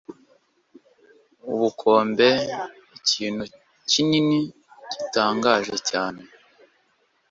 [1.51, 2.29] ubukombe
[2.97, 3.43] ikintu
[3.89, 4.39] kinini
[4.91, 6.21] gitangaje cyane